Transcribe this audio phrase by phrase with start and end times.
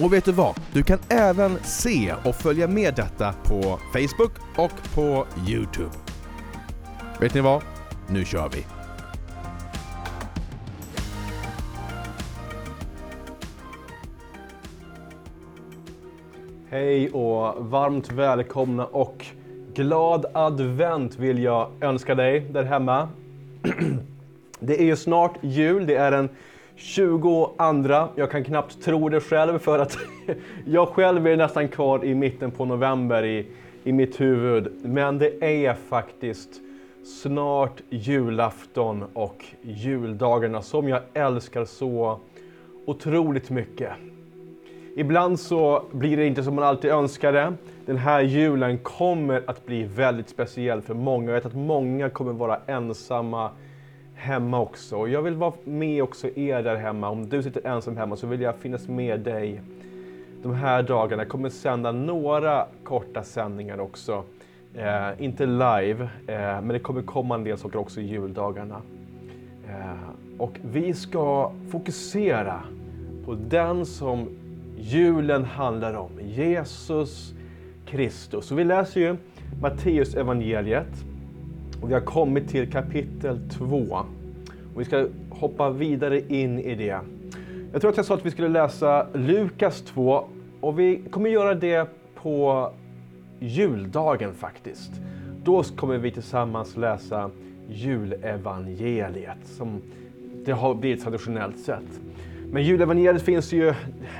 [0.00, 0.54] Och vet du vad?
[0.72, 5.90] Du kan även se och följa med detta på Facebook och på Youtube.
[7.20, 7.62] Vet ni vad?
[8.08, 8.64] Nu kör vi!
[16.70, 19.26] Hej och varmt välkomna och
[19.74, 23.08] glad advent vill jag önska dig där hemma.
[24.60, 26.28] Det är ju snart jul, det är en
[26.76, 27.50] 22.
[28.14, 29.98] Jag kan knappt tro det själv för att
[30.64, 33.46] jag själv är nästan kvar i mitten på november i,
[33.84, 34.72] i mitt huvud.
[34.82, 36.50] Men det är faktiskt
[37.22, 42.20] snart julafton och juldagarna som jag älskar så
[42.86, 43.90] otroligt mycket.
[44.96, 47.52] Ibland så blir det inte som man alltid önskade.
[47.86, 51.26] Den här julen kommer att bli väldigt speciell för många.
[51.26, 53.50] Jag vet att många kommer vara ensamma
[54.16, 54.96] hemma också.
[54.96, 57.08] Och jag vill vara med också er där hemma.
[57.08, 59.60] Om du sitter ensam hemma så vill jag finnas med dig
[60.42, 61.22] de här dagarna.
[61.22, 64.24] Jag kommer sända några korta sändningar också.
[64.74, 68.82] Eh, inte live, eh, men det kommer komma en del saker också i juldagarna.
[69.68, 72.60] Eh, och vi ska fokusera
[73.24, 74.28] på den som
[74.78, 77.34] julen handlar om, Jesus
[77.86, 78.52] Kristus.
[78.52, 79.16] Och vi läser ju
[79.60, 81.04] Matteus evangeliet
[81.82, 83.76] och vi har kommit till kapitel 2.
[84.74, 87.00] Och vi ska hoppa vidare in i det.
[87.72, 90.24] Jag tror att jag sa att vi skulle läsa Lukas 2
[90.60, 92.70] och vi kommer göra det på
[93.40, 94.90] juldagen faktiskt.
[95.44, 97.30] Då kommer vi tillsammans läsa
[97.68, 99.82] julevangeliet som
[100.44, 102.00] det har blivit traditionellt sett.
[102.52, 103.74] Men julevangeliet finns ju,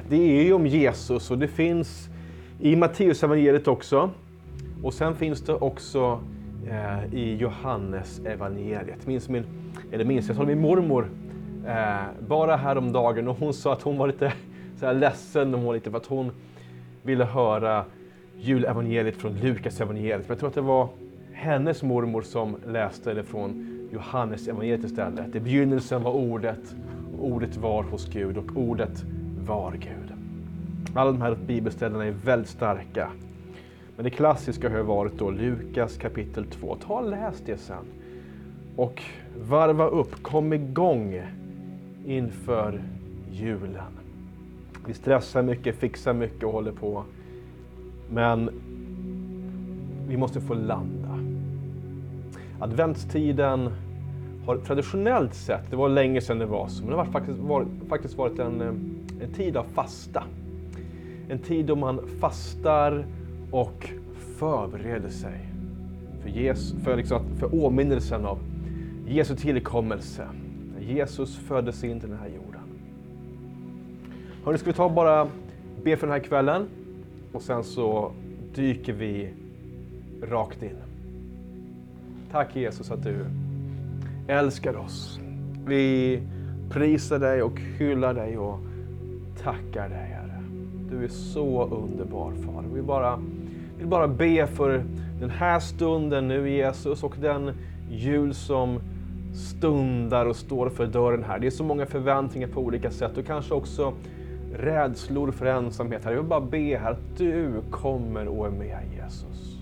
[0.09, 2.09] det är ju om Jesus och det finns
[2.61, 4.11] i Matteusevangeliet också.
[4.83, 6.21] Och sen finns det också
[6.71, 9.07] eh, i Johannes evangeliet.
[9.07, 9.45] Minns min,
[9.93, 11.09] eller minns, jag talade med min mormor
[11.67, 11.97] eh,
[12.29, 14.33] bara häromdagen och hon sa att hon var lite
[14.77, 16.31] så här ledsen hon var lite för att hon
[17.03, 17.85] ville höra
[18.37, 20.19] julevangeliet från Lukas evangeliet.
[20.19, 20.89] Men jag tror att det var
[21.33, 25.35] hennes mormor som läste det från Johannes evangeliet istället.
[25.35, 26.75] I begynnelsen var ordet,
[27.19, 29.05] och ordet var hos Gud och ordet
[29.47, 30.13] var Gud.
[30.95, 33.11] Alla de här bibelställena är väldigt starka.
[33.97, 36.77] Men det klassiska har ju varit då Lukas kapitel 2.
[36.87, 37.85] Ta och läs det sen.
[38.77, 39.03] Och
[39.49, 41.23] varva upp, kom igång
[42.07, 42.83] inför
[43.33, 43.93] julen.
[44.87, 47.05] Vi stressar mycket, fixar mycket och håller på.
[48.11, 48.51] Men
[50.09, 51.19] vi måste få landa.
[52.61, 53.71] Adventstiden
[54.47, 57.69] har traditionellt sett, det var länge sedan det var så, men det har faktiskt varit,
[57.89, 58.69] faktiskt varit en, eh,
[59.23, 60.25] en tid av fasta.
[61.29, 63.05] En tid då man fastar
[63.51, 63.91] och
[64.39, 65.49] förbereder sig
[66.23, 68.39] för, Jesus, för, liksom, för åminnelsen av
[69.07, 70.29] Jesu tillkommelse.
[70.75, 72.61] När Jesus föddes in till den här jorden.
[74.45, 75.29] Hörrni, ska vi ta bara
[75.85, 76.67] be för den här kvällen
[77.33, 78.13] och sen så
[78.55, 79.31] dyker vi
[80.23, 80.77] rakt in.
[82.33, 83.27] Tack Jesus att du
[84.29, 85.21] älskar oss.
[85.67, 86.21] Vi
[86.71, 88.59] prisar dig och hyllar dig och
[89.43, 90.26] tackar dig
[90.91, 92.69] du är så underbar Fader.
[92.75, 93.19] Vi bara,
[93.79, 94.85] vill bara be för
[95.21, 97.53] den här stunden nu Jesus och den
[97.91, 98.81] jul som
[99.35, 101.39] stundar och står för dörren här.
[101.39, 103.93] Det är så många förväntningar på olika sätt och kanske också
[104.55, 106.05] rädslor för ensamhet.
[106.05, 106.15] Herre.
[106.15, 109.59] Jag vill bara be här att du kommer och är med Jesus.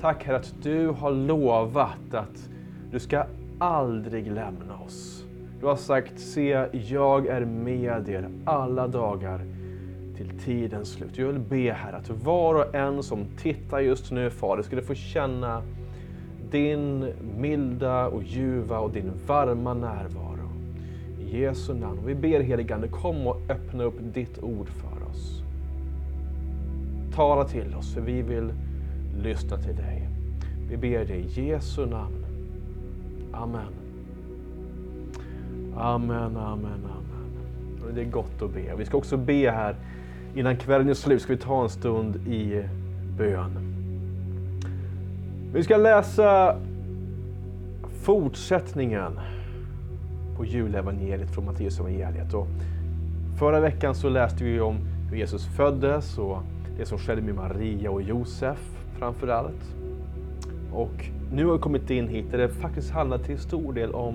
[0.00, 2.48] Tack Herre att du har lovat att
[2.90, 3.24] du ska
[3.58, 5.24] aldrig lämna oss.
[5.60, 9.40] Du har sagt, se, jag är med er alla dagar
[10.16, 11.18] till tidens slut.
[11.18, 14.94] Jag vill be här att var och en som tittar just nu, Fader, skulle få
[14.94, 15.62] känna
[16.50, 20.50] din milda och ljuva och din varma närvaro.
[21.20, 22.00] I Jesu namn.
[22.06, 25.42] Vi ber heligande, kom och öppna upp ditt ord för oss.
[27.14, 28.52] Tala till oss, för vi vill
[29.22, 30.08] lyssna till dig.
[30.70, 32.26] Vi ber dig i Jesu namn.
[33.32, 33.72] Amen.
[35.76, 37.94] Amen, amen, amen.
[37.94, 38.74] Det är gott att be.
[38.78, 39.76] Vi ska också be här
[40.36, 41.22] innan kvällen är slut.
[41.22, 42.62] Ska vi ta en stund i
[43.18, 43.50] bön.
[45.52, 46.56] Vi ska läsa
[48.02, 49.20] fortsättningen
[50.36, 52.34] på julevangeliet från Matteusevangeliet.
[52.34, 52.46] Och
[53.38, 54.76] förra veckan så läste vi om
[55.10, 56.38] hur Jesus föddes och
[56.78, 59.74] det som skedde med Maria och Josef framför allt.
[60.72, 64.14] Och nu har vi kommit in hit där det faktiskt handlar till stor del om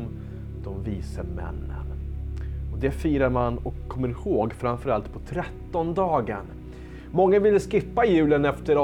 [0.64, 1.81] de vise männen.
[2.82, 6.46] Det firar man och kommer ihåg framförallt på trettondagen.
[7.12, 8.76] Många ville skippa julen efter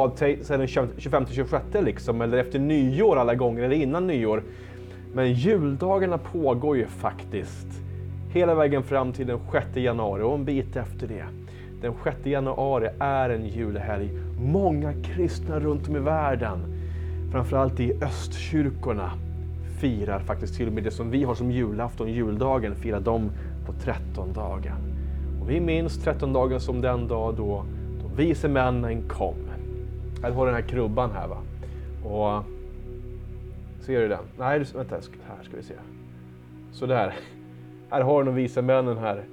[0.57, 4.43] den 25-26 liksom, eller efter nyår alla gånger, eller innan nyår.
[5.13, 7.67] Men juldagarna pågår ju faktiskt
[8.33, 11.25] hela vägen fram till den 6 januari och en bit efter det.
[11.81, 14.09] Den 6 januari är en julhelg.
[14.41, 16.59] Många kristna runt om i världen,
[17.31, 19.11] framförallt i östkyrkorna,
[19.79, 23.31] firar faktiskt till och med det som vi har som julafton, juldagen, firar de
[23.67, 24.77] på trettondagen.
[25.41, 27.65] Och vi minns trettondagen som den dag då
[28.01, 29.35] de vise männen kom.
[30.23, 31.37] Här har du den här krubban här va.
[32.09, 32.43] Och
[33.87, 34.23] Ser du den?
[34.37, 34.95] Nej, vänta,
[35.27, 35.73] här ska vi se.
[36.71, 37.15] Sådär.
[37.89, 39.25] Här har du de visa männen här.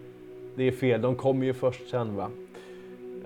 [0.56, 2.30] Det är fel, de kommer ju först sen va.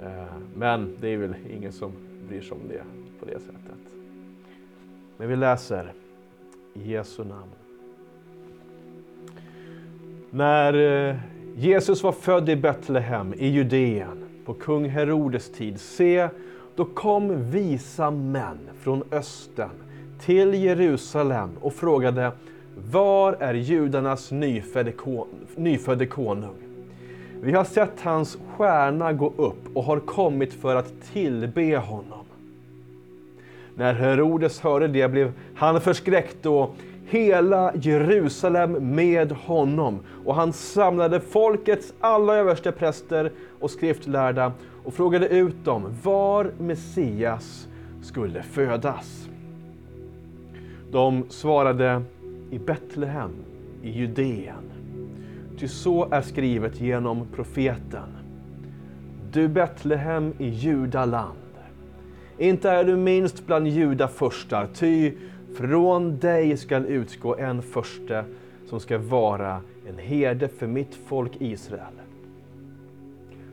[0.02, 1.93] Eh, men det är väl ingen som
[2.28, 2.82] bryr sig om det
[3.20, 3.93] på det sättet.
[5.16, 5.93] Men vi läser
[6.75, 7.57] i Jesu namn.
[10.31, 11.17] När eh,
[11.57, 16.29] Jesus var född i Betlehem i Judeen på kung Herodes tid, se,
[16.77, 19.71] då kom visa män från östen
[20.21, 22.33] till Jerusalem och frågade
[22.91, 26.57] Var är judarnas nyfödde, kon nyfödde konung?
[27.41, 32.25] Vi har sett hans stjärna gå upp och har kommit för att tillbe honom.
[33.75, 36.75] När Herodes hörde det blev han förskräckt och
[37.08, 40.00] hela Jerusalem med honom.
[40.25, 44.52] Och han samlade folkets alla överstepräster och skriftlärda
[44.84, 47.69] och frågade ut dem var Messias
[48.02, 49.28] skulle födas.
[50.90, 52.02] De svarade
[52.50, 53.31] i Betlehem
[53.82, 54.72] i Judeen.
[55.58, 58.08] Ty så är skrivet genom profeten.
[59.32, 61.38] Du Betlehem i Judaland.
[62.38, 65.12] Inte är du minst bland judafurstar, ty
[65.55, 68.25] från dig skall utgå en förste
[68.67, 71.95] som ska vara en herde för mitt folk Israel.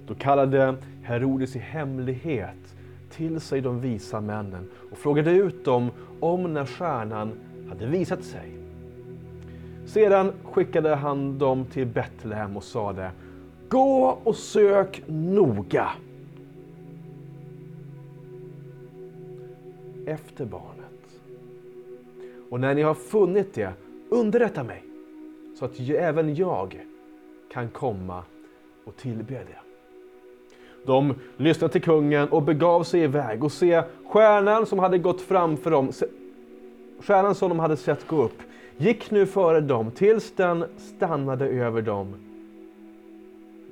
[0.08, 2.76] Då kallade Herodes i hemlighet
[3.10, 7.32] till sig de visa männen och frågade ut dem om när stjärnan
[7.70, 8.52] hade visat sig.
[9.86, 13.12] Sedan skickade han dem till Betlehem och sade
[13.70, 15.90] Gå och sök noga
[20.06, 20.85] efter barnet.
[22.50, 23.74] Och när ni har funnit det,
[24.10, 24.84] underrätta mig
[25.60, 26.86] så att även jag
[27.52, 28.24] kan komma
[28.86, 29.60] och tillbe det.
[30.86, 35.72] De lyssnade till kungen och begav sig iväg och se stjärnan som hade gått framför
[35.72, 35.92] dem,
[37.00, 38.42] stjärnan som de hade sett gå upp,
[38.78, 42.14] gick nu före dem tills den stannade över dem,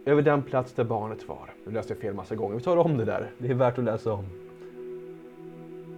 [0.06, 1.54] över den plats där barnet var.
[1.66, 3.84] Nu läste jag fel massa gånger, vi tar om det där, det är värt att
[3.84, 4.26] läsa om.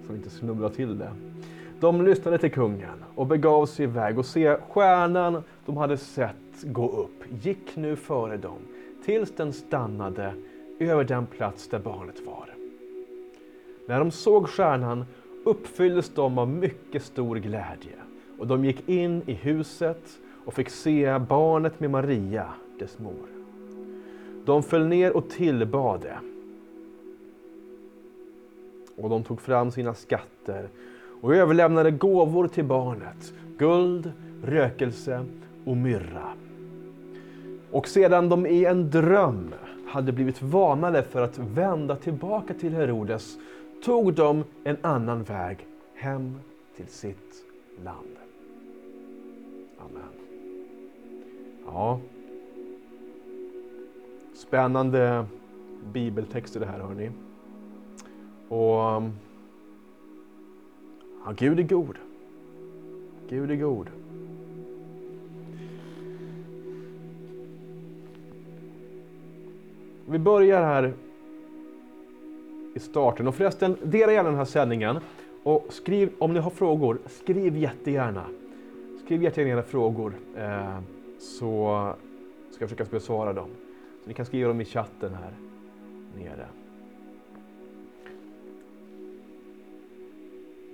[0.07, 1.11] Så vi inte snubblar till det.
[1.85, 6.89] De lyssnade till kungen och begav sig iväg och se stjärnan de hade sett gå
[6.89, 8.57] upp gick nu före dem
[9.05, 10.33] tills den stannade
[10.79, 12.49] över den plats där barnet var.
[13.87, 15.05] När de såg stjärnan
[15.43, 17.95] uppfylldes de av mycket stor glädje
[18.39, 22.47] och de gick in i huset och fick se barnet med Maria,
[22.79, 23.27] dess mor.
[24.45, 26.17] De föll ner och tillbade
[28.95, 30.69] och de tog fram sina skatter
[31.25, 34.11] och överlämnade gåvor till barnet, guld,
[34.43, 35.25] rökelse
[35.65, 36.33] och myrra.
[37.71, 39.53] Och sedan de i en dröm
[39.87, 43.37] hade blivit varnade för att vända tillbaka till Herodes
[43.85, 46.39] tog de en annan väg hem
[46.75, 47.45] till sitt
[47.83, 48.15] land.
[49.79, 50.13] Amen.
[51.65, 51.99] Ja.
[54.35, 55.25] Spännande
[55.93, 57.11] bibeltexter det här hörni.
[58.49, 59.13] Och um,
[61.25, 61.97] ja, Gud är god.
[63.29, 63.89] Gud är god.
[70.05, 70.93] Vi börjar här
[72.73, 73.27] i starten.
[73.27, 74.99] Och förresten, dela gärna den här sändningen.
[75.43, 78.25] Och skriv, om ni har frågor, skriv jättegärna.
[79.05, 80.79] Skriv jättegärna frågor eh,
[81.19, 81.93] så
[82.51, 83.49] ska jag försöka besvara dem.
[84.03, 85.33] Så ni kan skriva dem i chatten här
[86.17, 86.47] nere.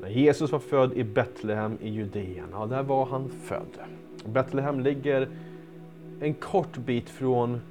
[0.01, 3.77] När Jesus var född i Betlehem i Judeen, ja där var han född.
[4.25, 5.29] Betlehem ligger
[6.19, 7.61] en kort bit från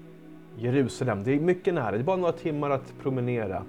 [0.59, 1.25] Jerusalem.
[1.25, 3.63] Det är mycket nära, det är bara några timmar att promenera.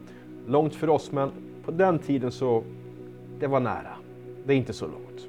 [0.48, 1.32] Långt för oss, men
[1.66, 2.64] på den tiden så
[3.40, 3.96] det var nära.
[4.46, 5.28] Det är inte så långt.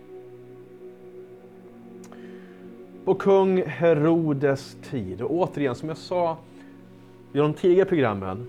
[3.04, 6.36] På kung Herodes tid, och återigen som jag sa
[7.32, 8.46] i de tidigare programmen,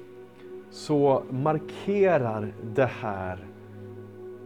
[0.72, 3.38] så markerar det här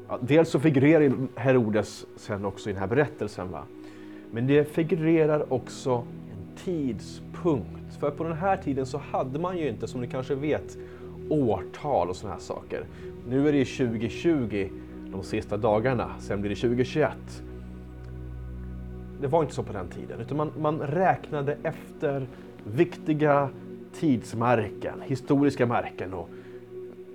[0.10, 3.52] Ja, dels så figurerar Herodes sen också i den här berättelsen.
[3.52, 3.64] Va?
[4.32, 5.92] Men det figurerar också
[6.32, 7.96] en tidspunkt.
[8.00, 10.78] För på den här tiden så hade man ju inte, som ni kanske vet,
[11.30, 12.86] årtal och sådana här saker.
[13.30, 14.70] Nu är det 2020
[15.12, 17.12] de sista dagarna, sen blir det 2021.
[19.22, 22.28] Det var inte så på den tiden, utan man, man räknade efter
[22.64, 23.50] viktiga
[23.94, 26.30] tidsmärken, historiska märken och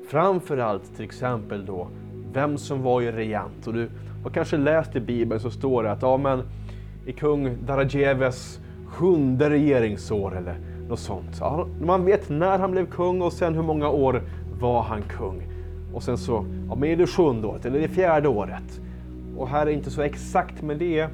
[0.08, 1.88] framförallt till exempel då
[2.32, 3.66] vem som var ju regent.
[3.66, 3.88] Och du
[4.22, 6.42] har kanske läst i Bibeln så står det att ja, men,
[7.06, 10.56] i kung Darajeves sjunde regeringsår eller
[10.88, 11.36] något sånt.
[11.40, 14.22] Ja, man vet när han blev kung och sen hur många år
[14.60, 15.42] var han kung.
[15.94, 18.80] Och sen så, ja men är det sjunde året eller det fjärde året?
[19.36, 21.08] Och här är inte så exakt men det är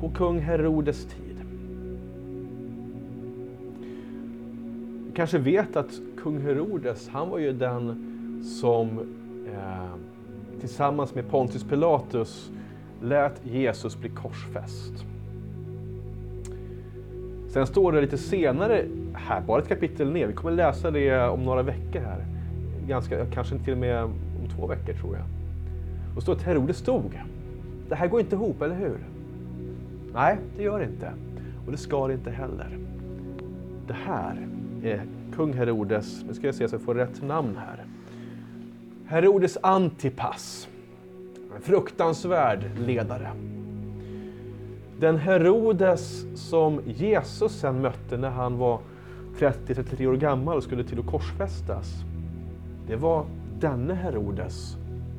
[0.00, 1.36] på kung Herodes tid.
[5.06, 5.90] Du kanske vet att
[6.22, 8.04] kung Herodes, han var ju den
[8.60, 8.88] som
[9.52, 9.94] eh,
[10.60, 12.50] tillsammans med Pontius Pilatus
[13.02, 15.04] lät Jesus bli korsfäst.
[17.48, 18.84] Sen står det lite senare,
[19.14, 22.24] här bara ett kapitel ner, vi kommer läsa det om några veckor här.
[22.86, 25.24] Ganska, kanske till och med om två veckor tror jag.
[26.16, 27.22] Och står att Herodes dog.
[27.88, 28.98] Det här går inte ihop, eller hur?
[30.14, 31.12] Nej, det gör det inte.
[31.66, 32.78] Och det ska det inte heller.
[33.86, 34.48] Det här
[34.82, 35.02] är
[35.36, 37.84] kung Herodes, nu ska jag se så jag får rätt namn här.
[39.10, 40.68] Herodes Antipas.
[41.56, 43.30] En fruktansvärd ledare.
[45.00, 48.80] Den Herodes som Jesus sen mötte när han var
[49.38, 51.94] 30-33 år gammal och skulle till att korsfästas.
[52.86, 53.26] Det var
[53.60, 54.76] denne Herodes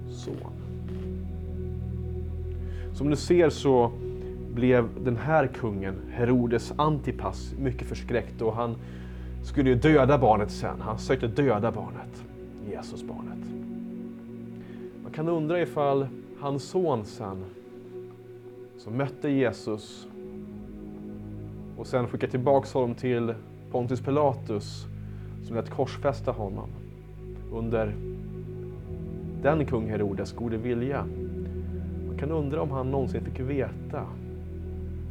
[0.10, 0.54] son.
[2.94, 3.92] Som du ser så
[4.54, 8.76] blev den här kungen, Herodes Antipas, mycket förskräckt och han
[9.44, 10.82] skulle ju döda barnet sen.
[10.82, 12.24] Han sökte döda barnet,
[12.72, 13.49] Jesusbarnet.
[15.10, 16.08] Man kan undra ifall
[16.40, 17.38] hans son sen,
[18.78, 20.08] som mötte Jesus
[21.78, 23.34] och sen skickade tillbaka honom till
[23.72, 24.86] Pontius Pilatus
[25.44, 26.70] som lät korsfästa honom
[27.54, 27.96] under
[29.42, 31.06] den kung Herodes gode vilja.
[32.08, 34.06] Man kan undra om han någonsin fick veta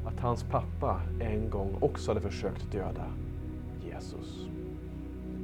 [0.06, 3.06] att hans pappa en gång också hade försökt döda
[3.92, 4.46] Jesus.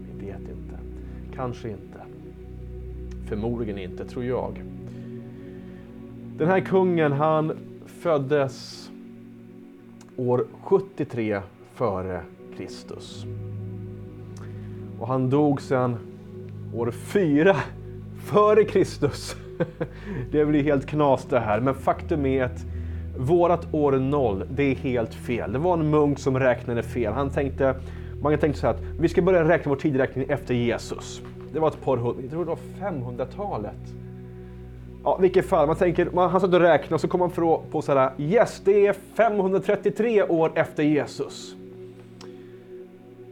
[0.04, 0.78] Vi vet inte.
[1.34, 2.00] Kanske inte.
[3.34, 4.62] Förmodligen inte, tror jag.
[6.36, 7.52] Den här kungen, han
[7.86, 8.90] föddes
[10.16, 11.40] år 73
[11.74, 12.20] före
[12.56, 13.24] Kristus.
[15.00, 15.96] Och han dog sen
[16.74, 17.56] år 4
[18.24, 19.36] före Kristus.
[20.30, 22.64] Det blir helt knas det här, men faktum är att
[23.18, 25.52] vårat år 0, det är helt fel.
[25.52, 27.12] Det var en munk som räknade fel.
[27.12, 27.74] Han tänkte,
[28.22, 31.22] man tänkte så här att vi ska börja räkna vår tideräkning efter Jesus.
[31.54, 32.58] Det var ett par hundra, jag tror det var
[32.90, 33.94] 500-talet.
[35.04, 37.62] Ja, vilket fall, man tänker, man, han satt och räknade och så kom man på,
[37.70, 41.54] på så här, yes, det är 533 år efter Jesus.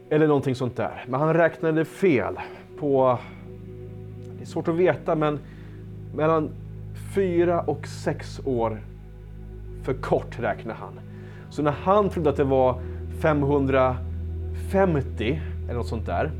[0.09, 1.05] Eller någonting sånt där.
[1.07, 2.39] Men han räknade fel
[2.79, 3.17] på,
[4.37, 5.39] det är svårt att veta, men
[6.15, 6.49] mellan
[7.15, 8.81] fyra och sex år
[9.83, 10.99] för kort räknade han.
[11.49, 12.79] Så när han trodde att det var
[13.21, 16.31] 550 eller något sånt där,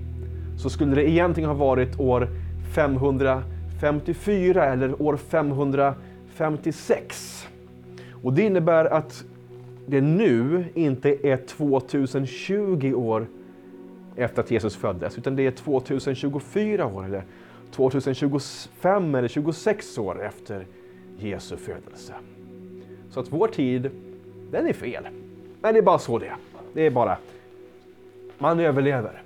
[0.58, 2.28] så skulle det egentligen ha varit år
[2.76, 7.48] 554 eller år 556.
[8.24, 9.24] Och det innebär att
[9.86, 13.28] det nu inte är 2020 år
[14.16, 17.24] efter att Jesus föddes, utan det är 2024 år eller
[17.72, 20.66] 2025 eller 26 år efter
[21.20, 22.14] Jesu födelse.
[23.10, 23.90] Så att vår tid,
[24.52, 25.08] den är fel.
[25.62, 26.36] Men det är bara så det är.
[26.74, 27.18] Det är bara,
[28.38, 29.23] man överlever.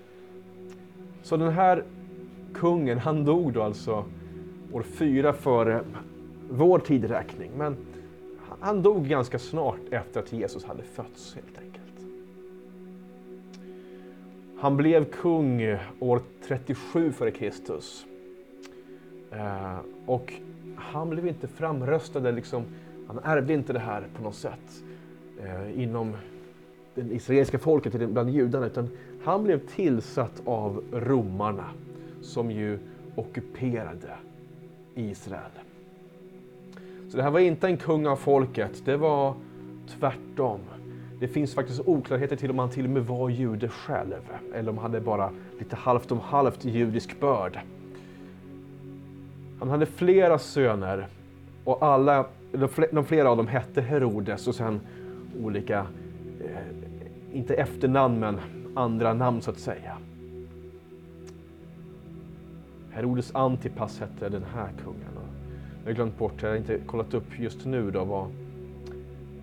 [1.28, 1.84] Så den här
[2.54, 4.06] kungen, han dog då alltså
[4.72, 5.84] år fyra före
[6.50, 7.52] vår tidräkning.
[7.58, 7.78] Men
[8.60, 12.08] han dog ganska snart efter att Jesus hade fötts helt enkelt.
[14.60, 18.06] Han blev kung år 37 före Kristus.
[19.32, 20.34] Eh, och
[20.76, 22.64] han blev inte framröstad, liksom,
[23.08, 24.84] han ärvde inte det här på något sätt
[25.44, 26.14] eh, inom
[26.96, 28.90] det israeliska folket, bland judarna, utan
[29.28, 31.66] han blev tillsatt av romarna
[32.22, 32.80] som ju
[33.16, 34.14] ockuperade
[34.96, 35.52] Israel.
[37.10, 39.34] Så det här var inte en kung av folket, det var
[39.88, 40.60] tvärtom.
[41.20, 44.22] Det finns faktiskt oklarheter till om han till och med var jude själv,
[44.54, 47.60] eller om han hade bara lite halvt om halvt judisk börd.
[49.60, 51.08] Han hade flera söner
[51.64, 52.26] och alla,
[52.92, 54.80] de flera av dem hette Herodes och sen
[55.44, 55.88] olika,
[56.42, 58.40] eh, inte efternamn men
[58.78, 59.98] andra namn så att säga.
[62.92, 65.02] Herodes Antipas hette den här kungen.
[65.84, 68.28] jag har glömt bort, jag har inte kollat upp just nu då vad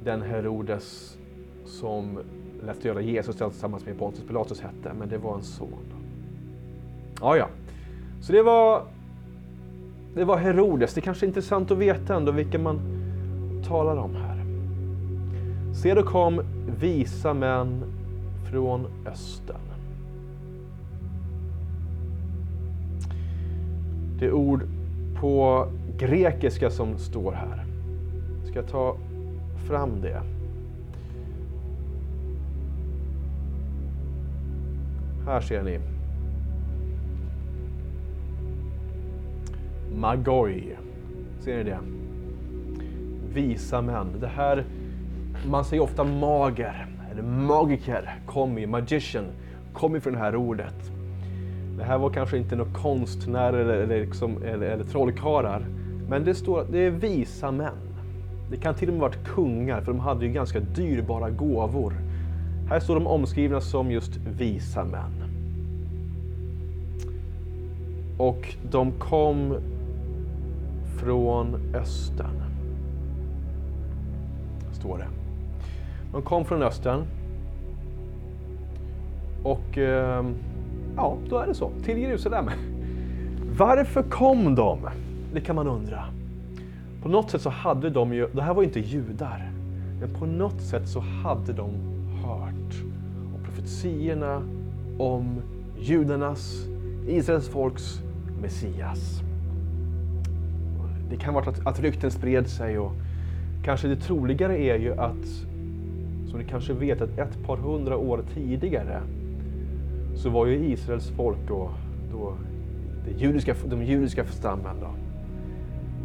[0.05, 1.19] den Herodes
[1.65, 2.19] som
[2.67, 5.69] lät göra Jesus tillsammans med Pontius Pilatus hette, men det var en son.
[7.21, 7.49] Ja, ja.
[8.21, 8.83] Så det var,
[10.15, 10.95] det var Herodes.
[10.95, 12.81] Det är kanske är intressant att veta ändå vilka man
[13.69, 14.45] talar om här.
[15.75, 16.43] Se då kom
[16.81, 17.85] visa män
[18.55, 19.61] från östern.
[24.19, 24.63] Det ord
[25.21, 25.67] på
[25.99, 27.65] grekiska som står här.
[28.45, 28.97] Ska jag ta
[29.69, 30.23] fram det?
[35.27, 35.79] Här ser ni.
[39.97, 40.77] Magoi.
[41.41, 41.79] Ser ni det?
[43.33, 44.07] Visa män.
[44.21, 44.65] Det här,
[45.47, 49.25] man säger ofta mager, eller magiker, kommer magician,
[49.73, 50.91] kom från det här ordet.
[51.79, 55.67] Det här var kanske inte några konstnärer eller, eller, liksom, eller, eller trollkarlar,
[56.09, 57.73] men det står det är visa män.
[58.51, 61.95] Det kan till och med varit kungar, för de hade ju ganska dyrbara gåvor.
[62.69, 65.25] Här står de omskrivna som just visa män.
[68.19, 69.57] Och de kom
[71.01, 72.43] från östern.
[74.73, 75.24] Står det.
[76.15, 77.05] De kom från östern.
[79.43, 80.25] Och eh,
[80.97, 81.71] ja, då är det så.
[81.85, 82.51] Till Jerusalem.
[83.59, 84.79] Varför kom de?
[85.33, 86.05] Det kan man undra.
[87.03, 89.51] På något sätt så hade de ju, det här var ju inte judar,
[90.01, 91.71] men på något sätt så hade de
[92.25, 92.75] hört
[93.35, 94.43] om profetiorna
[94.99, 95.43] om
[95.79, 96.67] judarnas,
[97.09, 98.03] Israels folks
[98.43, 99.21] Messias.
[101.11, 102.93] Det kan vara att, att rykten spred sig och
[103.65, 105.47] kanske det troligare är ju att,
[106.35, 109.03] som ni kanske vet, att ett par hundra år tidigare
[110.15, 111.71] så var ju Israels folk då,
[112.13, 112.35] då
[113.05, 114.95] det judiska, de judiska stammen då,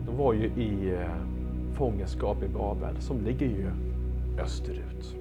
[0.05, 1.09] de var ju i eh,
[1.73, 3.71] fångenskap i Babel som ligger ju
[4.39, 5.15] österut.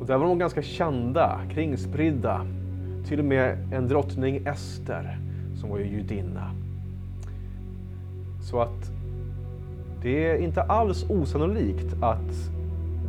[0.00, 2.46] Och där var de ganska kända, kringspridda.
[3.06, 5.18] Till och med en drottning Ester
[5.60, 6.50] som var ju judinna.
[8.40, 8.90] Så att
[10.02, 12.53] det är inte alls osannolikt att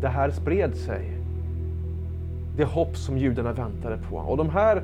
[0.02, 1.12] det här spred sig.
[2.58, 4.18] Det hopp som judarna väntade på.
[4.18, 4.84] Och de här,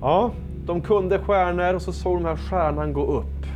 [0.00, 0.32] ja,
[0.66, 3.46] de kunde stjärnor och så såg de här stjärnan gå upp.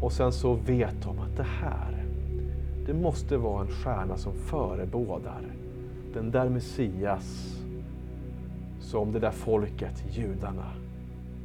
[0.00, 2.04] Och sen så vet de att det här,
[2.86, 5.42] det måste vara en stjärna som förebådar
[6.14, 7.54] den där Messias
[8.80, 10.70] som det där folket, judarna,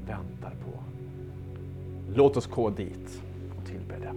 [0.07, 0.79] väntar på.
[2.15, 3.21] Låt oss gå dit
[3.57, 4.13] och tillbe det.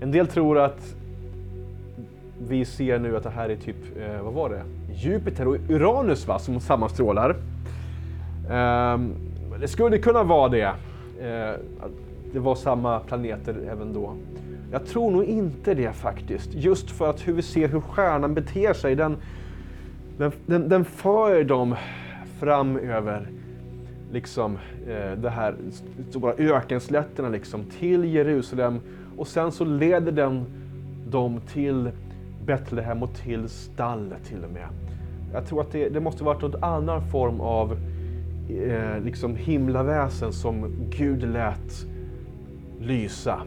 [0.00, 0.96] En del tror att
[2.40, 4.62] vi ser nu att det här är typ, eh, vad var det?
[4.92, 7.36] Jupiter och Uranus va, som sammanstrålar.
[8.50, 9.14] Ehm,
[9.60, 10.72] det skulle kunna vara det.
[11.22, 11.58] Uh,
[12.32, 14.14] det var samma planeter även då.
[14.72, 16.54] Jag tror nog inte det faktiskt.
[16.54, 19.16] Just för att hur vi ser hur stjärnan beter sig, den,
[20.18, 21.76] den, den, den för dem
[22.40, 23.28] fram över
[24.12, 25.54] liksom, eh, det här
[26.10, 28.80] stora ökenslätterna liksom, till Jerusalem
[29.16, 30.44] och sen så leder den
[31.10, 31.90] dem till
[32.48, 34.68] Betlehem och till stallet till och med.
[35.32, 37.78] Jag tror att det, det måste varit någon annan form av
[38.50, 41.86] eh, liksom himlaväsen som Gud lät
[42.80, 43.42] lysa.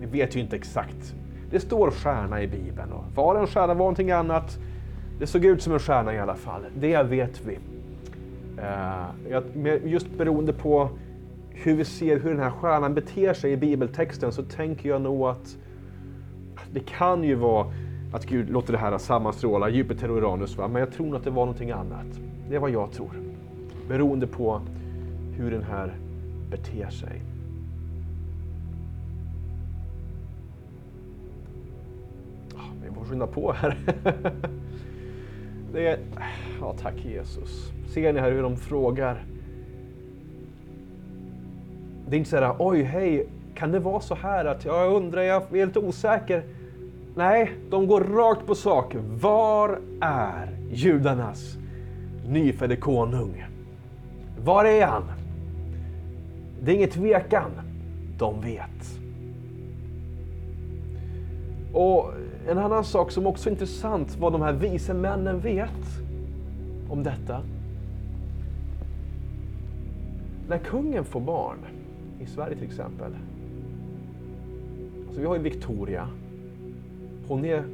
[0.00, 1.14] Vi vet ju inte exakt.
[1.50, 4.58] Det står stjärna i Bibeln och var en stjärna var någonting annat.
[5.18, 6.62] Det såg ut som en stjärna i alla fall.
[6.76, 7.58] Det vet vi.
[8.62, 10.88] Eh, just beroende på
[11.50, 15.28] hur vi ser hur den här stjärnan beter sig i bibeltexten så tänker jag nog
[15.28, 15.56] att
[16.72, 17.66] det kan ju vara
[18.12, 20.68] att Gud låter det här sammanstråla, Jupiter och Uranus, va?
[20.68, 22.20] men jag tror nog att det var någonting annat.
[22.48, 23.10] Det är vad jag tror.
[23.88, 24.60] Beroende på
[25.36, 25.94] hur den här
[26.50, 27.22] beter sig.
[32.56, 33.78] Ah, vi får skynda på här.
[35.72, 35.98] Det är,
[36.60, 37.72] ja, tack Jesus.
[37.86, 39.24] Ser ni här hur de frågar?
[42.08, 43.26] Det är inte så här, oj, hej,
[43.58, 46.42] kan det vara så här att jag undrar, jag är lite osäker.
[47.14, 48.96] Nej, de går rakt på sak.
[49.20, 51.56] Var är judarnas
[52.28, 53.44] nyfödde konung?
[54.44, 55.02] Var är han?
[56.62, 57.50] Det är inget tvekan.
[58.18, 59.00] De vet.
[61.72, 62.12] Och
[62.48, 66.00] en annan sak som också är intressant, vad de här vise männen vet
[66.90, 67.40] om detta.
[70.48, 71.58] När kungen får barn,
[72.20, 73.12] i Sverige till exempel.
[75.18, 76.08] Så vi har ju Victoria.
[77.28, 77.64] Hon är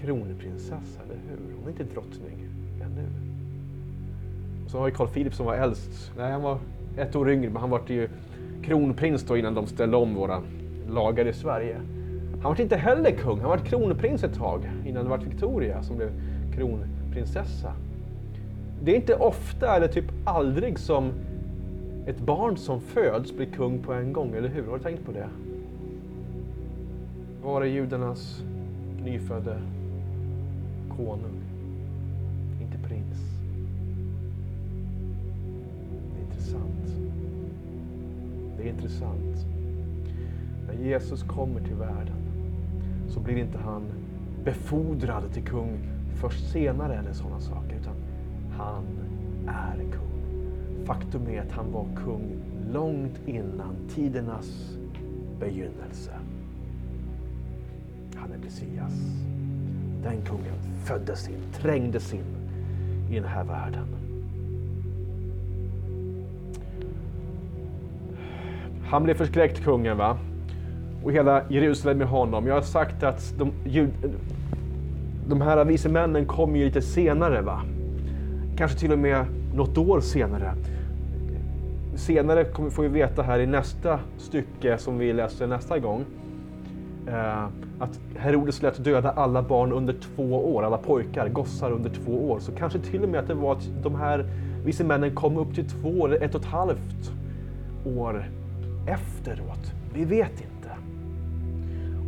[0.00, 1.56] kronprinsessa, eller hur?
[1.56, 2.48] Hon är inte drottning
[2.82, 3.06] ännu.
[4.64, 6.12] Och så har vi Carl Philip som var äldst.
[6.16, 6.58] Nej, han var
[6.96, 8.08] ett år yngre, men han var ju
[8.62, 10.42] kronprins då innan de ställde om våra
[10.88, 11.76] lagar i Sverige.
[12.42, 15.96] Han var inte heller kung, han var kronprins ett tag innan det var Victoria som
[15.96, 16.10] blev
[16.54, 17.72] kronprinsessa.
[18.82, 21.12] Det är inte ofta eller typ aldrig som
[22.06, 24.66] ett barn som föds blir kung på en gång, eller hur?
[24.66, 25.28] Har du tänkt på det?
[27.44, 28.42] Var är judarnas
[29.04, 29.58] nyfödde
[30.96, 31.40] konung?
[32.60, 33.18] Inte prins.
[36.12, 37.10] Det är intressant.
[38.56, 39.46] Det är intressant.
[40.66, 42.16] När Jesus kommer till världen
[43.08, 43.82] så blir inte han
[44.44, 45.78] befordrad till kung
[46.14, 47.94] först senare eller sådana saker, utan
[48.56, 48.84] han
[49.46, 50.84] är kung.
[50.84, 52.36] Faktum är att han var kung
[52.72, 54.78] långt innan tidernas
[55.40, 56.12] begynnelse.
[58.24, 58.92] Han är Messias.
[60.02, 62.24] Den kungen föddes in, trängdes in
[63.10, 63.86] i den här världen.
[68.86, 70.18] Han blev förskräckt kungen va?
[71.02, 72.46] Och hela Jerusalem med honom.
[72.46, 73.52] Jag har sagt att de,
[75.28, 77.62] de här vise männen kom ju lite senare va?
[78.56, 80.54] Kanske till och med något år senare.
[81.94, 86.04] Senare kommer, får vi veta här i nästa stycke som vi läser nästa gång
[87.06, 87.46] eh,
[87.78, 92.38] att Herodes lät döda alla barn under två år, alla pojkar, gossar under två år.
[92.40, 94.26] Så kanske till och med att det var att de här
[94.64, 97.12] vise männen kom upp till två eller ett och ett halvt
[97.84, 98.24] år
[98.86, 99.72] efteråt.
[99.94, 100.70] Vi vet inte.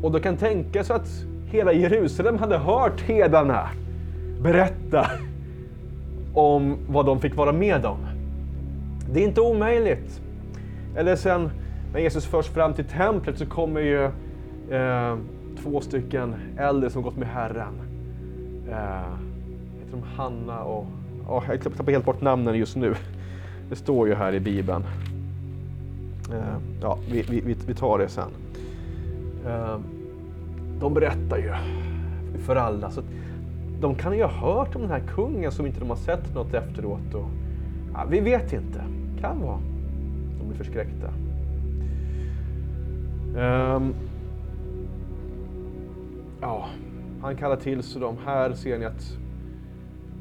[0.02, 1.08] Och då kan tänka sig att
[1.46, 3.68] hela Jerusalem hade hört hedarna
[4.42, 5.06] berätta
[6.34, 7.98] om vad de fick vara med om.
[9.12, 10.20] Det är inte omöjligt.
[10.96, 11.50] Eller sen
[11.92, 14.04] när Jesus förs fram till templet så kommer ju
[14.70, 15.16] eh,
[15.62, 17.74] två stycken äldre som gått med Herren.
[18.68, 19.16] Eh,
[19.78, 20.86] heter de Hanna och...
[21.28, 22.94] Oh, jag tappar helt bort namnen just nu.
[23.68, 24.84] Det står ju här i Bibeln.
[26.32, 28.30] Eh, ja, vi, vi, vi tar det sen.
[29.46, 29.78] Eh,
[30.80, 31.52] de berättar ju
[32.38, 32.90] för alla.
[32.90, 33.02] Så
[33.80, 36.54] de kan ju ha hört om den här kungen som inte de har sett något
[36.54, 37.14] efteråt.
[37.14, 37.28] Och,
[37.94, 38.84] ja, vi vet inte.
[39.20, 39.58] Kan vara.
[40.38, 41.08] De blir förskräckta.
[43.36, 43.94] Um,
[46.40, 46.68] ja,
[47.22, 48.16] han kallar till sig dem.
[48.24, 49.18] Här ser ni att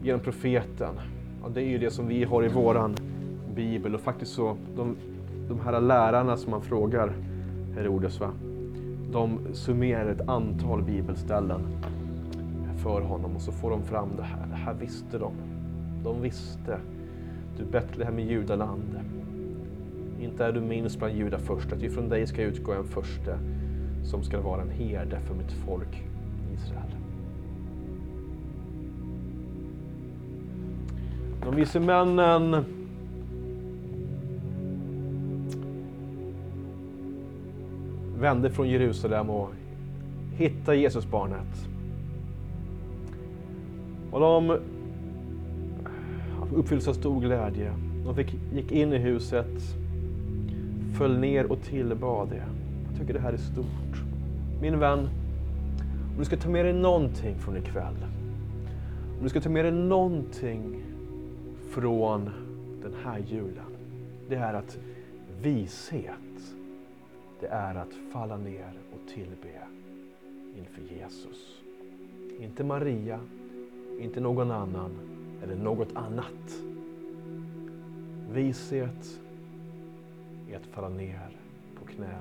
[0.03, 0.95] genom profeten,
[1.43, 2.95] ja, det är ju det som vi har i våran
[3.55, 4.95] bibel och faktiskt så, de,
[5.47, 7.13] de här lärarna som man frågar
[7.75, 8.31] Herodes, va?
[9.11, 11.61] de summerar ett antal bibelställen
[12.83, 14.47] för honom och så får de fram det här.
[14.49, 15.33] Det här visste de.
[16.03, 16.79] De visste.
[17.57, 18.99] Du Betlehem i judaland.
[20.19, 23.39] Inte är du minst bland judar först, att ifrån dig ska utgå en förste
[24.05, 26.03] som ska vara en herde för mitt folk
[26.53, 26.95] Israel.
[31.43, 32.65] De vise männen
[38.19, 39.49] vände från Jerusalem och
[40.35, 41.67] hittade Jesusbarnet.
[44.11, 44.57] Och de
[46.55, 47.73] uppfylldes av stor glädje.
[48.05, 49.61] De fick, gick in i huset,
[50.97, 52.43] föll ner och tillbad det.
[52.89, 53.84] Jag tycker det här är stort.
[54.61, 54.99] Min vän,
[56.11, 58.05] om du ska ta med dig någonting från ikväll,
[59.17, 60.83] om du ska ta med dig någonting
[61.69, 62.29] från
[62.81, 63.75] den här julen,
[64.29, 64.77] det är att
[65.41, 66.55] vishet,
[67.39, 69.61] det är att falla ner och tillbe
[70.57, 71.61] inför Jesus.
[72.39, 73.19] Inte Maria,
[73.99, 74.91] inte någon annan
[75.43, 76.61] eller något annat.
[78.33, 79.19] Vishet
[80.51, 81.29] är att falla ner
[81.79, 82.17] på knä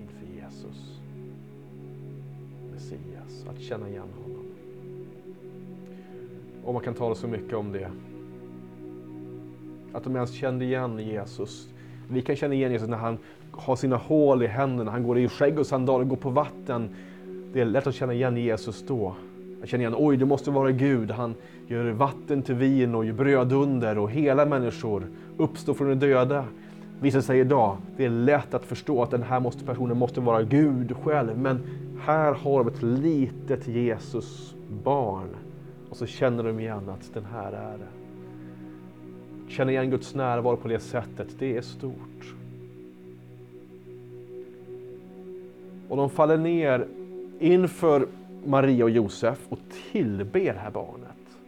[0.00, 0.93] inför Jesus.
[2.74, 4.44] Messias, att känna igen honom.
[6.64, 7.90] Och man kan tala så mycket om det.
[9.92, 11.68] Att de ens kände igen Jesus.
[12.10, 13.18] Vi kan känna igen Jesus när han
[13.52, 16.88] har sina hål i händerna, han går i skägg och sandaler, går på vatten.
[17.52, 19.14] Det är lätt att känna igen Jesus då.
[19.60, 21.10] Jag känner igen, oj det måste vara Gud.
[21.10, 21.34] Han
[21.66, 25.06] gör vatten till vin och gör bröd under och hela människor
[25.36, 26.44] uppstår från de döda.
[27.00, 30.42] Visar sig idag, det är lätt att förstå att den här måste, personen måste vara
[30.42, 31.38] Gud själv.
[31.38, 31.62] Men
[32.06, 35.28] här har de ett litet Jesus barn.
[35.90, 37.88] Och så känner de igen att den här är det.
[39.52, 42.34] Känna igen Guds närvaro på det sättet, det är stort.
[45.88, 46.86] Och de faller ner
[47.38, 48.06] inför
[48.44, 49.58] Maria och Josef och
[49.92, 51.38] tillber det här barnet.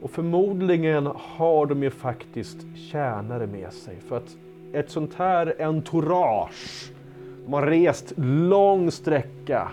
[0.00, 2.58] Och förmodligen har de ju faktiskt
[2.90, 4.36] tjänare med sig för att
[4.72, 6.92] ett sånt här entourage,
[7.46, 9.72] de har rest lång sträcka.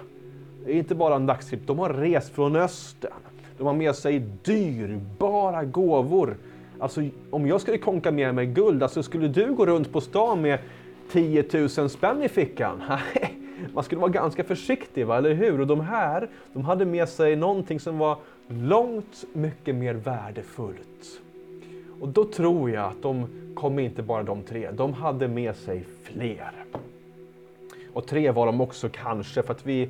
[0.65, 3.11] Det är inte bara en dagstripp, de har rest från östern.
[3.57, 6.37] De har med sig dyrbara gåvor
[6.83, 10.41] Alltså om jag skulle konka med mig guld, alltså skulle du gå runt på stan
[10.41, 10.59] med
[11.11, 11.45] 10
[11.77, 12.83] 000 spänn i fickan?
[12.89, 13.37] Nej,
[13.73, 15.17] man skulle vara ganska försiktig, va?
[15.17, 15.61] eller hur?
[15.61, 21.21] Och de här, de hade med sig någonting som var långt mycket mer värdefullt.
[22.01, 25.85] Och då tror jag att de kom inte bara de tre, de hade med sig
[26.03, 26.51] fler.
[27.93, 29.89] Och tre var de också kanske, för att vi...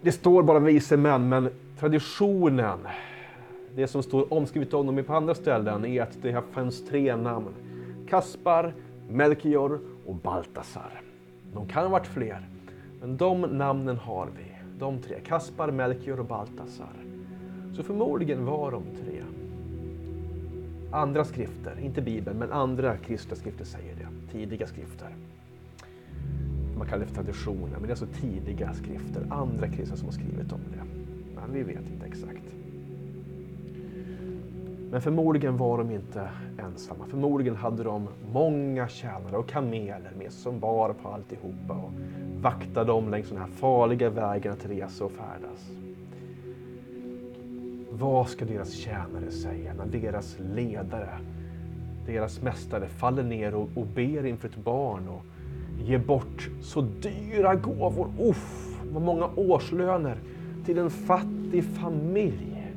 [0.00, 1.50] Det står bara vise män, men
[1.80, 2.78] traditionen,
[3.74, 7.54] det som står omskrivet om dem på andra ställen, är att det fanns tre namn.
[8.08, 8.74] Kaspar,
[9.08, 11.00] Melchior och Baltasar.
[11.52, 12.48] De kan ha varit fler,
[13.00, 14.44] men de namnen har vi.
[14.78, 16.92] De tre, Kaspar, Melchior och Baltasar.
[17.76, 19.22] Så förmodligen var de tre.
[20.92, 24.32] Andra skrifter, inte Bibeln, men andra kristna skrifter säger det.
[24.32, 25.08] Tidiga skrifter.
[26.78, 29.26] Man kallar det för traditioner, men det är alltså tidiga skrifter.
[29.30, 30.82] Andra kristna som har skrivit om det.
[31.34, 32.44] Men vi vet inte exakt.
[34.90, 37.04] Men förmodligen var de inte ensamma.
[37.06, 41.92] Förmodligen hade de många tjänare och kameler med sig som bar på alltihopa och
[42.40, 45.70] vaktade dem längs den här farliga vägen att resa och färdas.
[47.90, 51.18] Vad ska deras tjänare säga när deras ledare,
[52.06, 55.22] deras mästare faller ner och, och ber inför ett barn och
[55.84, 60.16] ge bort så dyra gåvor, uff, vad många årslöner
[60.66, 62.72] till en fattig familj.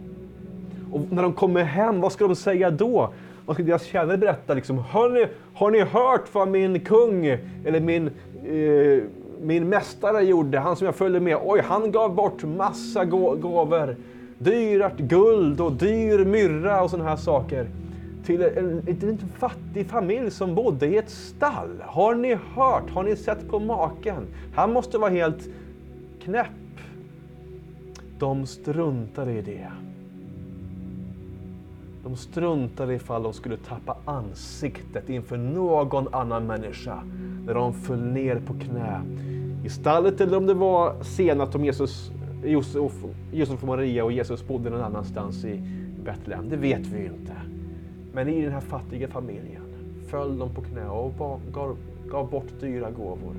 [0.92, 3.14] Och när de kommer hem, vad ska de säga då?
[3.46, 4.54] Vad ska deras tjänare berätta?
[4.54, 7.26] Liksom, har, ni, har ni hört vad min kung
[7.66, 8.08] eller min,
[8.46, 9.04] eh,
[9.42, 10.60] min mästare gjorde?
[10.60, 11.38] Han som jag följde med.
[11.44, 13.96] Oj, han gav bort massa gåvor
[14.38, 17.68] dyrt guld och dyr myrra och sådana här saker
[18.26, 21.82] till en, liten fattig familj som bodde i ett stall.
[21.82, 22.90] Har ni hört?
[22.90, 24.28] Har ni sett på maken?
[24.56, 25.50] Han måste vara helt
[26.24, 26.48] knäpp.
[28.20, 29.68] De struntade i det.
[32.04, 37.04] De struntade ifall de skulle tappa ansiktet inför någon annan människa
[37.46, 39.02] när de föll ner på knä
[39.66, 42.12] i stallet eller om det var senat om Jesus
[42.44, 42.94] Josef,
[43.32, 45.62] Josef och Maria och Jesus bodde någon annanstans i
[46.04, 46.50] Betlehem.
[46.50, 47.34] Det vet vi ju inte.
[48.14, 49.64] Men i den här fattiga familjen
[50.08, 51.14] föll de på knä och
[51.54, 53.36] gav, gav bort dyra gåvor.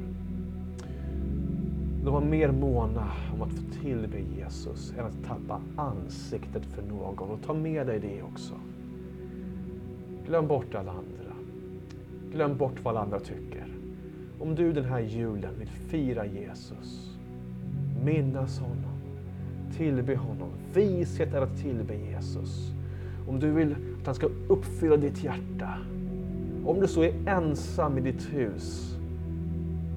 [2.05, 7.31] De var mer måna om att få tillbe Jesus än att tappa ansiktet för någon.
[7.31, 8.55] Och ta med dig det också.
[10.27, 11.35] Glöm bort alla andra.
[12.33, 13.67] Glöm bort vad alla andra tycker.
[14.41, 17.17] Om du den här julen vill fira Jesus,
[18.05, 19.01] minnas honom,
[19.77, 20.49] tillbe honom.
[20.75, 22.72] Vishet är att tillbe Jesus.
[23.27, 25.79] Om du vill att han ska uppfylla ditt hjärta.
[26.65, 28.97] Om du så är ensam i ditt hus.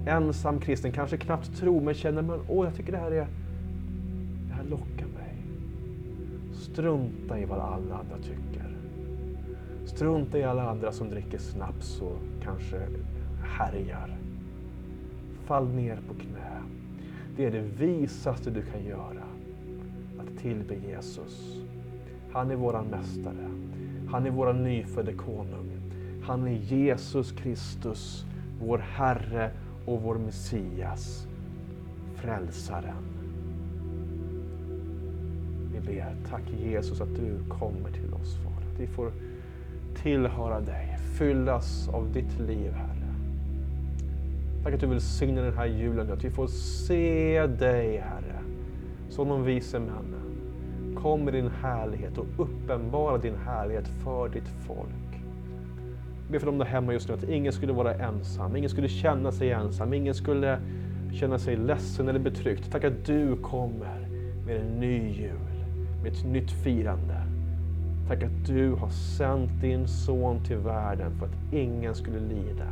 [0.05, 3.27] Ensam kristen, kanske knappt tror men känner att åh jag tycker det här är,
[4.47, 5.37] det här lockar mig.
[6.53, 8.77] Strunta i vad alla andra tycker.
[9.85, 12.81] Strunta i alla andra som dricker snaps och kanske
[13.43, 14.17] härjar.
[15.45, 16.61] Fall ner på knä.
[17.37, 19.23] Det är det visaste du kan göra
[20.19, 21.61] att tillbe Jesus.
[22.35, 23.49] Han är våran mästare.
[24.07, 25.71] Han är våran nyfödde konung.
[26.23, 28.25] Han är Jesus Kristus,
[28.61, 29.51] vår Herre
[29.85, 31.27] och vår Messias,
[32.15, 33.03] Frälsaren.
[35.73, 38.73] Vi ber, tack Jesus att du kommer till oss Far.
[38.73, 39.11] Att vi får
[40.03, 43.15] tillhöra dig, fyllas av ditt liv Herre.
[44.63, 48.39] Tack att du vill signa den här julen, att vi får se dig Herre,
[49.09, 50.24] som de vise männen.
[51.05, 55.21] Kom med din härlighet och uppenbara din härlighet för ditt folk.
[56.21, 58.87] Jag ber för dem där hemma just nu att ingen skulle vara ensam, ingen skulle
[58.87, 60.59] känna sig ensam, ingen skulle
[61.13, 62.71] känna sig ledsen eller betryckt.
[62.71, 64.07] Tack att du kommer
[64.45, 65.65] med en ny jul,
[66.03, 67.21] med ett nytt firande.
[68.07, 72.67] Tack att du har sänt din son till världen för att ingen skulle lida.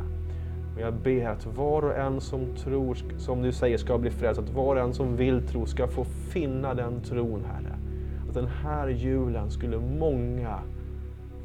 [0.74, 4.40] Och jag ber att var och en som tror, som du säger, ska bli frälst,
[4.40, 7.83] att var och en som vill tro ska få finna den tron, Herre
[8.28, 10.58] att den här julen skulle många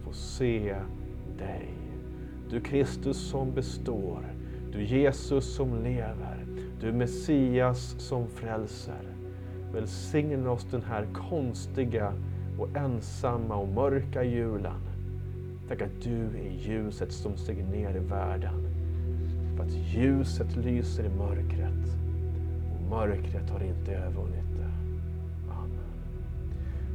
[0.03, 0.75] få se
[1.37, 1.69] dig.
[2.49, 4.19] Du Kristus som består,
[4.71, 6.45] du Jesus som lever,
[6.81, 9.01] du Messias som frälser.
[9.73, 12.13] Välsigna oss den här konstiga
[12.59, 14.81] och ensamma och mörka julen.
[15.67, 18.67] Tack att du är ljuset som stiger ner i världen.
[19.57, 21.95] För att ljuset lyser i mörkret
[22.75, 24.48] och mörkret har inte övervunnit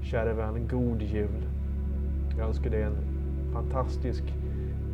[0.05, 1.49] Käre vän, god jul.
[2.39, 2.97] Jag önskar dig en
[3.53, 4.25] fantastisk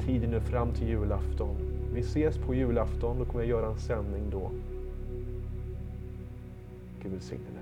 [0.06, 1.56] tid nu fram till julafton.
[1.92, 4.50] Vi ses på julafton, då kommer jag göra en sändning då.
[7.02, 7.59] Gud välsigne dig.